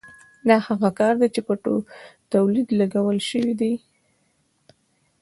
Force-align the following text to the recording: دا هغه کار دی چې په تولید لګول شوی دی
دا 0.47 0.57
هغه 0.67 0.89
کار 0.99 1.13
دی 1.21 1.27
چې 1.35 1.41
په 1.47 1.53
تولید 2.33 2.67
لګول 2.79 3.17
شوی 3.29 3.53
دی 3.61 3.73